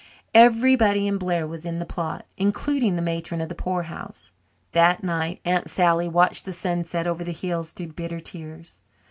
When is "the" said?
1.77-1.85, 2.95-3.03, 3.49-3.53, 6.45-6.53, 7.23-7.31